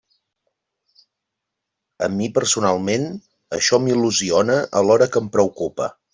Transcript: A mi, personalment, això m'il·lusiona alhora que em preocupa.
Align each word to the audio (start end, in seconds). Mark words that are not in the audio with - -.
A 2.05 2.07
mi, 2.21 2.29
personalment, 2.39 3.05
això 3.59 3.81
m'il·lusiona 3.85 4.57
alhora 4.83 5.11
que 5.13 5.25
em 5.27 5.31
preocupa. 5.39 5.93